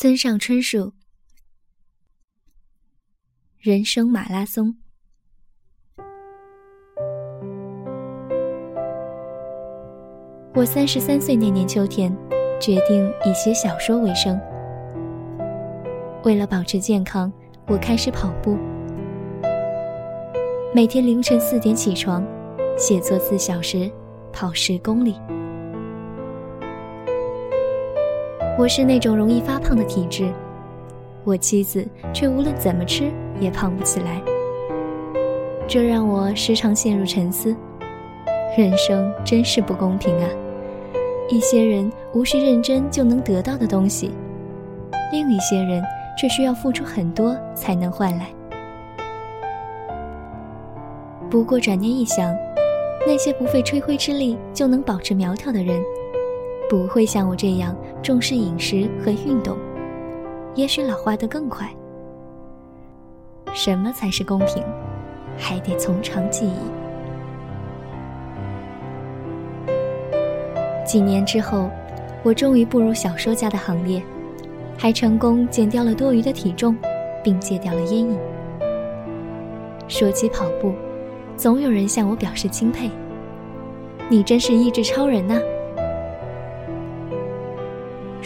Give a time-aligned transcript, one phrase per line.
[0.00, 0.94] 村上春树，
[3.58, 4.76] 人生马拉松。
[10.54, 12.10] 我三十三岁那年秋天，
[12.58, 14.40] 决定以写小说为生。
[16.24, 17.30] 为了保持健康，
[17.66, 18.56] 我开始跑步，
[20.74, 22.26] 每天凌晨四点起床，
[22.78, 23.92] 写作四小时，
[24.32, 25.20] 跑十公里。
[28.60, 30.30] 我是那种容易发胖的体质，
[31.24, 31.82] 我妻子
[32.12, 33.10] 却无论怎么吃
[33.40, 34.20] 也胖不起来，
[35.66, 37.56] 这让我时常陷入沉思。
[38.58, 40.28] 人生真是不公平啊！
[41.30, 44.10] 一些人无需认真就能得到的东西，
[45.10, 45.82] 另一些人
[46.20, 48.26] 却需要付出很多才能换来。
[51.30, 52.36] 不过转念一想，
[53.06, 55.82] 那些不费吹灰之力就能保持苗条的人。
[56.70, 59.56] 不会像我这样重视饮食和运动，
[60.54, 61.68] 也许老化得更快。
[63.52, 64.62] 什么才是公平？
[65.36, 66.54] 还得从长计议。
[70.86, 71.68] 几年之后，
[72.22, 74.00] 我终于步入小说家的行列，
[74.78, 76.76] 还成功减掉了多余的体重，
[77.24, 78.16] 并戒掉了烟瘾。
[79.88, 80.72] 说起跑步，
[81.36, 82.88] 总有人向我表示钦佩
[84.08, 85.36] ：“你真是意志超人呐！”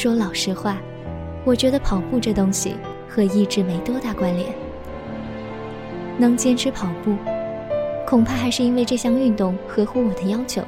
[0.00, 0.78] 说老实话，
[1.44, 2.74] 我觉得跑步这东西
[3.06, 4.48] 和意志没多大关联。
[6.16, 7.14] 能坚持跑步，
[8.06, 10.62] 恐怕还是因为这项运动合乎我的要求，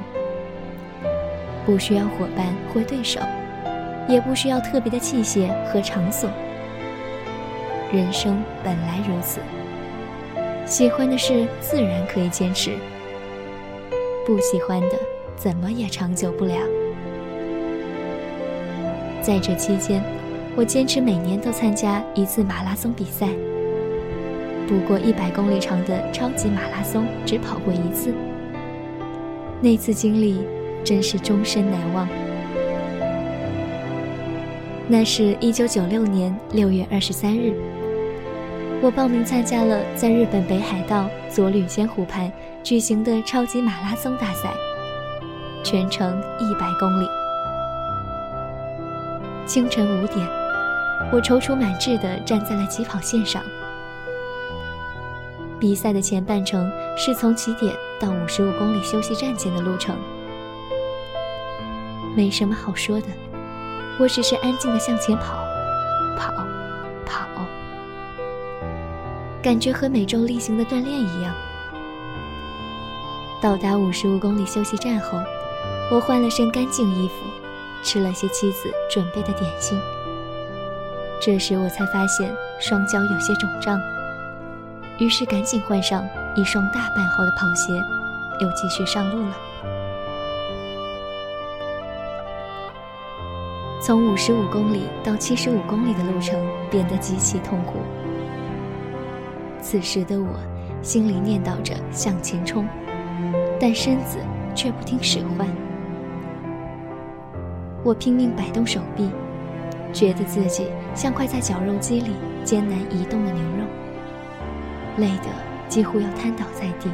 [1.65, 3.19] 不需要伙伴或对手，
[4.07, 6.29] 也不需要特别的器械和场所。
[7.91, 9.39] 人生本来如此，
[10.63, 12.77] 喜欢的事自然可以坚持，
[14.27, 14.89] 不喜欢的
[15.35, 16.55] 怎么也长久不了。
[19.23, 20.03] 在这期间，
[20.53, 23.29] 我坚持每年都参加一次马拉松比赛。
[24.67, 28.13] 不过一百公里长的超级马拉松只跑过一次，
[29.61, 30.45] 那次经历
[30.83, 32.05] 真是终身难忘。
[34.89, 37.53] 那是一九九六年六月二十三日，
[38.81, 42.29] 我报名参加了在日本北海道佐吕间湖畔
[42.61, 44.53] 举行的超级马拉松大赛，
[45.63, 47.22] 全程一百公里。
[49.45, 50.25] 清晨五点，
[51.11, 53.43] 我踌躇满志地站在了起跑线上。
[55.59, 59.97] 比赛的前半程是从起点到五十五公里休息站间的路程，
[62.15, 63.07] 没什么好说的，
[63.99, 65.45] 我只是安静地向前跑，
[66.17, 66.33] 跑，
[67.05, 67.27] 跑，
[69.41, 71.35] 感觉和每周例行的锻炼一样。
[73.41, 75.19] 到达五十五公里休息站后，
[75.91, 77.42] 我换了身干净衣服。
[77.83, 79.77] 吃了些妻子准备的点心，
[81.21, 83.79] 这时我才发现双脚有些肿胀，
[84.99, 87.73] 于是赶紧换上一双大半号的跑鞋，
[88.39, 89.35] 又继续上路了。
[93.81, 96.39] 从五十五公里到七十五公里的路程
[96.71, 97.79] 变得极其痛苦，
[99.61, 100.39] 此时的我
[100.81, 102.65] 心里念叨着向前冲，
[103.59, 104.19] 但身子
[104.55, 105.47] 却不听使唤。
[107.83, 109.09] 我拼命摆动手臂，
[109.91, 112.11] 觉得自己像块在绞肉机里
[112.43, 113.65] 艰难移动的牛肉，
[114.97, 115.29] 累得
[115.67, 116.89] 几乎要瘫倒在地。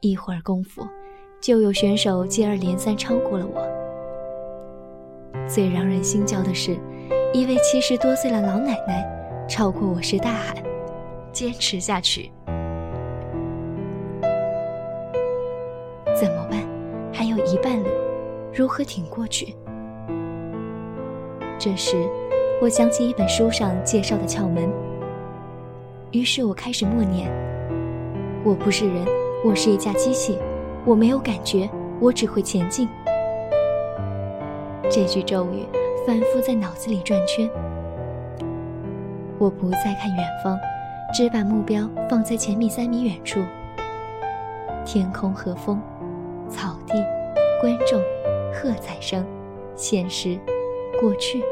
[0.00, 0.86] 一会儿功夫，
[1.40, 3.66] 就有选手接二连三超过了我。
[5.48, 6.76] 最让人心焦的是，
[7.32, 10.54] 一位七十多岁的老奶奶超过我时大喊
[11.32, 12.30] ：“坚持下去！”
[17.54, 17.88] 一半路，
[18.52, 19.54] 如何挺过去？
[21.56, 22.04] 这时，
[22.60, 24.68] 我想起一本书上介绍的窍门，
[26.10, 27.30] 于是我开始默念
[28.42, 29.06] ：“我不是人，
[29.44, 30.36] 我是一架机器，
[30.84, 31.70] 我没有感觉，
[32.00, 32.88] 我只会前进。”
[34.90, 35.64] 这句咒语
[36.04, 37.48] 反复在脑子里转圈。
[39.38, 40.58] 我不再看远方，
[41.14, 43.38] 只把目标放在前面三米远处。
[44.84, 45.80] 天空和风。
[46.46, 47.02] 草地，
[47.64, 47.98] 观众，
[48.52, 49.24] 喝彩声，
[49.74, 50.38] 现实，
[51.00, 51.42] 过去，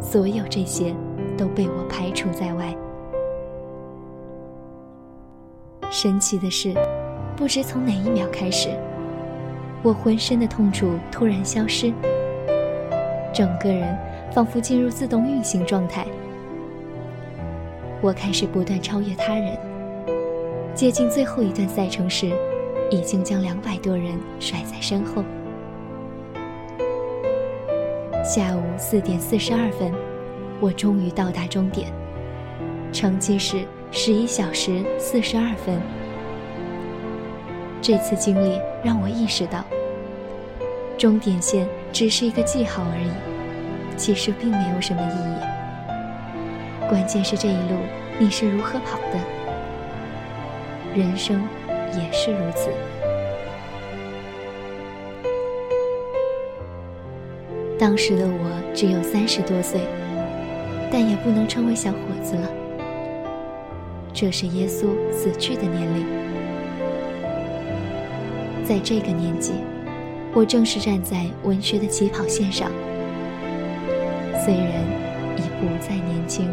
[0.00, 0.94] 所有这些
[1.36, 2.74] 都被我排除在外。
[5.90, 6.72] 神奇的是，
[7.36, 8.70] 不知从哪一秒开始，
[9.82, 11.92] 我浑身的痛楚突然消失，
[13.30, 13.94] 整个人
[14.32, 16.06] 仿佛进入自动运行状态。
[18.00, 19.58] 我开始不断超越他人，
[20.74, 22.32] 接近最后一段赛程时。
[22.90, 25.24] 已经将两百多人甩在身后。
[28.22, 29.92] 下午四点四十二分，
[30.60, 31.90] 我终于到达终点，
[32.92, 35.80] 成绩是十一小时四十二分。
[37.80, 39.64] 这次经历让我意识到，
[40.98, 46.88] 终点线只是一个记号而已，其实并没有什么意义。
[46.88, 47.76] 关键是这一路
[48.18, 49.18] 你是如何跑的。
[50.94, 51.40] 人生
[51.98, 52.70] 也是如此。
[57.78, 59.80] 当时的我只有三十多岁，
[60.92, 62.48] 但也不能称为小伙子了。
[64.12, 66.04] 这是耶稣死去的年龄。
[68.66, 69.54] 在这个年纪，
[70.34, 72.70] 我正是站在文学的起跑线上。
[74.44, 74.82] 虽然
[75.36, 76.50] 已不再年轻。